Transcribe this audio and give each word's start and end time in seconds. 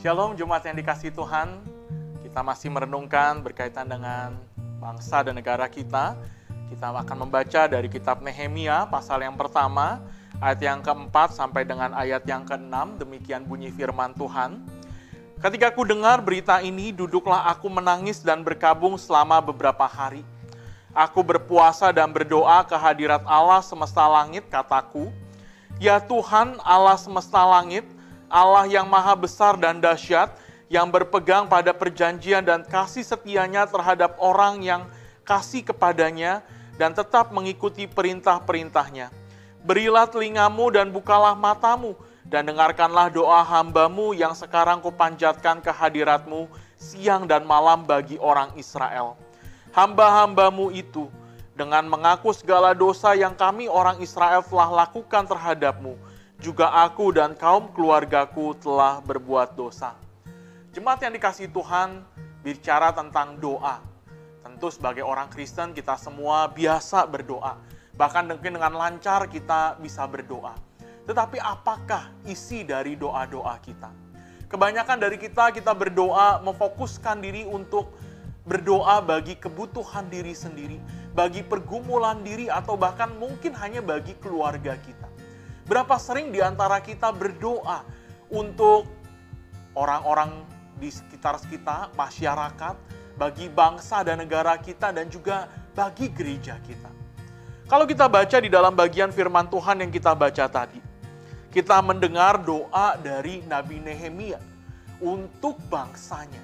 Shalom 0.00 0.32
Jemaat 0.32 0.64
yang 0.64 0.80
dikasih 0.80 1.12
Tuhan. 1.12 1.60
Kita 2.24 2.40
masih 2.40 2.72
merenungkan 2.72 3.44
berkaitan 3.44 3.84
dengan 3.84 4.32
bangsa 4.80 5.20
dan 5.20 5.36
negara 5.36 5.68
kita. 5.68 6.16
Kita 6.72 6.88
akan 6.88 7.28
membaca 7.28 7.68
dari 7.68 7.84
kitab 7.92 8.24
Nehemia 8.24 8.88
pasal 8.88 9.20
yang 9.20 9.36
pertama, 9.36 10.00
ayat 10.40 10.56
yang 10.64 10.80
keempat 10.80 11.36
sampai 11.36 11.68
dengan 11.68 11.92
ayat 11.92 12.24
yang 12.24 12.48
keenam. 12.48 12.96
Demikian 12.96 13.44
bunyi 13.44 13.68
firman 13.68 14.16
Tuhan. 14.16 14.64
Ketika 15.36 15.68
ku 15.76 15.84
dengar 15.84 16.24
berita 16.24 16.64
ini, 16.64 16.96
duduklah 16.96 17.52
aku 17.52 17.68
menangis 17.68 18.24
dan 18.24 18.40
berkabung 18.40 18.96
selama 18.96 19.44
beberapa 19.44 19.84
hari. 19.84 20.24
Aku 20.96 21.20
berpuasa 21.20 21.92
dan 21.92 22.08
berdoa 22.08 22.64
ke 22.64 22.72
hadirat 22.72 23.20
Allah 23.28 23.60
semesta 23.60 24.08
langit, 24.08 24.48
kataku, 24.48 25.12
Ya 25.76 26.00
Tuhan 26.00 26.56
Allah 26.64 26.96
semesta 26.96 27.44
langit, 27.44 27.84
Allah 28.30 28.70
yang 28.70 28.86
maha 28.86 29.18
besar 29.18 29.58
dan 29.58 29.82
dahsyat, 29.82 30.30
yang 30.70 30.86
berpegang 30.86 31.50
pada 31.50 31.74
perjanjian 31.74 32.46
dan 32.46 32.62
kasih 32.62 33.02
setianya 33.02 33.66
terhadap 33.66 34.14
orang 34.22 34.62
yang 34.62 34.86
kasih 35.26 35.66
kepadanya 35.66 36.46
dan 36.78 36.94
tetap 36.94 37.34
mengikuti 37.34 37.90
perintah-perintahnya. 37.90 39.10
Berilah 39.66 40.06
telingamu 40.06 40.70
dan 40.70 40.94
bukalah 40.94 41.34
matamu, 41.34 41.98
dan 42.22 42.46
dengarkanlah 42.46 43.10
doa 43.10 43.42
hambamu 43.42 44.14
yang 44.14 44.32
sekarang 44.38 44.78
kupanjatkan 44.78 45.58
ke 45.58 45.74
hadiratmu 45.74 46.46
siang 46.78 47.26
dan 47.26 47.42
malam 47.42 47.82
bagi 47.82 48.16
orang 48.22 48.54
Israel. 48.54 49.18
Hamba-hambamu 49.74 50.70
itu, 50.70 51.10
dengan 51.58 51.84
mengaku 51.90 52.30
segala 52.30 52.72
dosa 52.72 53.12
yang 53.18 53.34
kami 53.34 53.66
orang 53.66 53.98
Israel 53.98 54.40
telah 54.46 54.86
lakukan 54.86 55.26
terhadapmu, 55.26 55.98
juga 56.40 56.72
aku 56.72 57.12
dan 57.12 57.36
kaum 57.36 57.68
keluargaku 57.76 58.56
telah 58.56 59.04
berbuat 59.04 59.52
dosa. 59.52 59.92
Jemaat 60.72 61.04
yang 61.04 61.12
dikasih 61.12 61.52
Tuhan 61.52 62.00
bicara 62.40 62.96
tentang 62.96 63.36
doa. 63.36 63.84
Tentu 64.40 64.72
sebagai 64.72 65.04
orang 65.04 65.28
Kristen 65.28 65.76
kita 65.76 66.00
semua 66.00 66.48
biasa 66.48 67.04
berdoa. 67.04 67.60
Bahkan 67.92 68.24
mungkin 68.32 68.56
dengan 68.56 68.72
lancar 68.72 69.28
kita 69.28 69.76
bisa 69.84 70.08
berdoa. 70.08 70.56
Tetapi 71.04 71.36
apakah 71.36 72.08
isi 72.24 72.64
dari 72.64 72.96
doa-doa 72.96 73.60
kita? 73.60 73.92
Kebanyakan 74.48 74.96
dari 74.96 75.20
kita 75.20 75.52
kita 75.52 75.76
berdoa 75.76 76.40
memfokuskan 76.40 77.20
diri 77.20 77.44
untuk 77.44 77.92
berdoa 78.48 79.04
bagi 79.04 79.36
kebutuhan 79.36 80.08
diri 80.08 80.32
sendiri, 80.32 80.80
bagi 81.12 81.44
pergumulan 81.44 82.24
diri 82.24 82.48
atau 82.48 82.80
bahkan 82.80 83.12
mungkin 83.20 83.52
hanya 83.60 83.84
bagi 83.84 84.16
keluarga 84.16 84.80
kita. 84.80 85.09
Berapa 85.70 86.02
sering 86.02 86.34
di 86.34 86.42
antara 86.42 86.82
kita 86.82 87.14
berdoa 87.14 87.86
untuk 88.26 88.90
orang-orang 89.78 90.42
di 90.82 90.90
sekitar 90.90 91.38
kita, 91.46 91.94
masyarakat, 91.94 92.74
bagi 93.14 93.46
bangsa 93.46 94.02
dan 94.02 94.18
negara 94.18 94.58
kita 94.58 94.90
dan 94.90 95.06
juga 95.06 95.46
bagi 95.70 96.10
gereja 96.10 96.58
kita. 96.66 96.90
Kalau 97.70 97.86
kita 97.86 98.10
baca 98.10 98.42
di 98.42 98.50
dalam 98.50 98.74
bagian 98.74 99.14
firman 99.14 99.46
Tuhan 99.46 99.86
yang 99.86 99.94
kita 99.94 100.10
baca 100.10 100.50
tadi, 100.50 100.82
kita 101.54 101.78
mendengar 101.86 102.42
doa 102.42 102.98
dari 102.98 103.46
Nabi 103.46 103.78
Nehemia 103.78 104.42
untuk 104.98 105.54
bangsanya. 105.70 106.42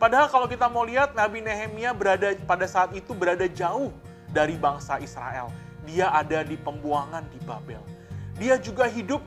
Padahal 0.00 0.32
kalau 0.32 0.48
kita 0.48 0.72
mau 0.72 0.88
lihat 0.88 1.12
Nabi 1.12 1.44
Nehemia 1.44 1.92
berada 1.92 2.32
pada 2.48 2.64
saat 2.64 2.96
itu 2.96 3.12
berada 3.12 3.44
jauh 3.44 3.92
dari 4.32 4.56
bangsa 4.56 4.96
Israel. 5.04 5.52
Dia 5.84 6.08
ada 6.16 6.40
di 6.40 6.56
pembuangan 6.56 7.28
di 7.28 7.36
Babel. 7.44 8.03
Dia 8.34 8.58
juga 8.58 8.90
hidup 8.90 9.22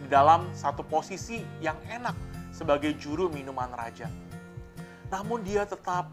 di 0.00 0.08
dalam 0.08 0.48
satu 0.56 0.80
posisi 0.80 1.44
yang 1.60 1.76
enak 1.84 2.16
sebagai 2.48 2.96
juru 2.96 3.28
minuman 3.28 3.68
raja. 3.76 4.08
Namun 5.12 5.44
dia 5.44 5.68
tetap 5.68 6.08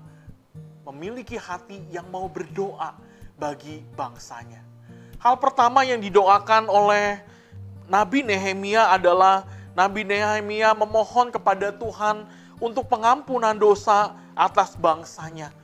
memiliki 0.83 1.39
hati 1.39 1.79
yang 1.87 2.05
mau 2.11 2.27
berdoa 2.27 2.91
bagi 3.39 3.83
bangsanya. 3.95 4.59
Hal 5.19 5.39
pertama 5.39 5.87
yang 5.87 6.03
didoakan 6.03 6.67
oleh 6.67 7.23
Nabi 7.87 8.21
Nehemia 8.21 8.91
adalah 8.91 9.47
Nabi 9.71 10.03
Nehemia 10.03 10.75
memohon 10.75 11.31
kepada 11.31 11.71
Tuhan 11.71 12.27
untuk 12.59 12.87
pengampunan 12.91 13.55
dosa 13.55 14.11
atas 14.35 14.75
bangsanya. 14.75 15.55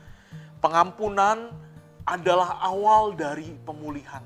Pengampunan 0.64 1.52
adalah 2.08 2.58
awal 2.64 3.12
dari 3.12 3.54
pemulihan. 3.62 4.24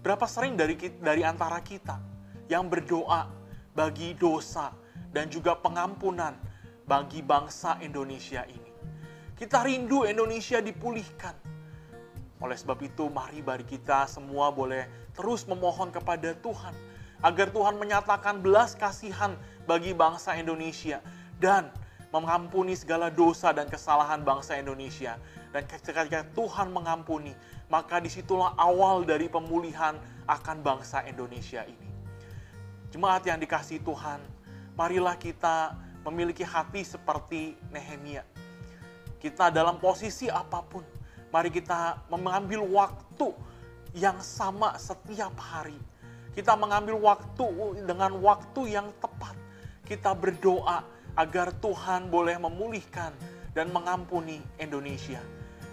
Berapa 0.00 0.24
sering 0.24 0.56
dari 0.56 0.80
dari 0.96 1.20
antara 1.20 1.60
kita 1.60 2.00
yang 2.48 2.66
berdoa 2.72 3.28
bagi 3.76 4.16
dosa 4.16 4.72
dan 5.12 5.28
juga 5.28 5.54
pengampunan 5.54 6.34
bagi 6.88 7.20
bangsa 7.20 7.76
Indonesia 7.84 8.42
ini. 8.48 8.72
Kita 9.36 9.62
rindu 9.64 10.08
Indonesia 10.08 10.58
dipulihkan. 10.60 11.36
Oleh 12.40 12.56
sebab 12.56 12.80
itu, 12.80 13.12
mari 13.12 13.44
bagi 13.44 13.76
kita 13.76 14.08
semua 14.08 14.48
boleh 14.48 14.88
terus 15.12 15.44
memohon 15.44 15.92
kepada 15.92 16.32
Tuhan 16.40 16.72
agar 17.20 17.52
Tuhan 17.52 17.76
menyatakan 17.76 18.40
belas 18.40 18.72
kasihan 18.72 19.36
bagi 19.68 19.92
bangsa 19.92 20.32
Indonesia 20.40 21.04
dan 21.36 21.68
mengampuni 22.10 22.74
segala 22.74 23.08
dosa 23.08 23.54
dan 23.54 23.70
kesalahan 23.70 24.22
bangsa 24.26 24.58
Indonesia. 24.58 25.18
Dan 25.54 25.66
ketika 25.66 26.06
Tuhan 26.34 26.70
mengampuni, 26.70 27.34
maka 27.70 28.02
di 28.02 28.10
situlah 28.10 28.54
awal 28.58 29.06
dari 29.06 29.30
pemulihan 29.30 29.98
akan 30.26 30.62
bangsa 30.62 31.06
Indonesia 31.06 31.62
ini. 31.66 31.90
Jemaat 32.90 33.22
yang 33.26 33.38
dikasih 33.38 33.82
Tuhan, 33.86 34.18
marilah 34.74 35.14
kita 35.14 35.78
memiliki 36.02 36.42
hati 36.42 36.82
seperti 36.82 37.54
Nehemia. 37.70 38.26
Kita 39.22 39.52
dalam 39.54 39.78
posisi 39.78 40.26
apa 40.26 40.58
pun, 40.66 40.82
mari 41.30 41.54
kita 41.54 42.02
mengambil 42.10 42.66
waktu 42.66 43.30
yang 43.94 44.18
sama 44.18 44.74
setiap 44.78 45.34
hari. 45.38 45.78
Kita 46.34 46.54
mengambil 46.54 46.98
waktu 46.98 47.46
dengan 47.86 48.18
waktu 48.22 48.74
yang 48.74 48.90
tepat. 49.02 49.34
Kita 49.86 50.14
berdoa 50.14 50.82
agar 51.18 51.54
Tuhan 51.58 52.10
boleh 52.10 52.38
memulihkan 52.38 53.14
dan 53.54 53.70
mengampuni 53.74 54.38
Indonesia. 54.58 55.18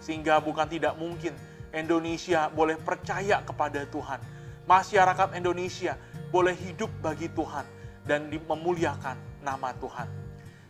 Sehingga 0.01 0.41
bukan 0.41 0.65
tidak 0.69 0.97
mungkin 0.97 1.33
Indonesia 1.73 2.49
boleh 2.49 2.77
percaya 2.79 3.43
kepada 3.43 3.85
Tuhan. 3.89 4.19
Masyarakat 4.67 5.37
Indonesia 5.37 5.95
boleh 6.29 6.55
hidup 6.55 6.91
bagi 6.99 7.31
Tuhan 7.31 7.63
dan 8.07 8.27
memuliakan 8.31 9.15
nama 9.43 9.71
Tuhan. 9.77 10.07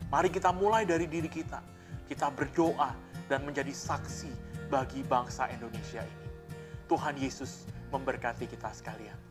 Mari 0.07 0.29
kita 0.31 0.53
mulai 0.55 0.87
dari 0.87 1.05
diri 1.09 1.27
kita. 1.27 1.59
Kita 2.07 2.31
berdoa 2.31 2.95
dan 3.27 3.43
menjadi 3.43 3.71
saksi 3.75 4.31
bagi 4.71 5.03
bangsa 5.03 5.51
Indonesia 5.51 5.99
ini. 5.99 6.27
Tuhan 6.87 7.19
Yesus 7.19 7.67
memberkati 7.91 8.47
kita 8.47 8.71
sekalian. 8.71 9.26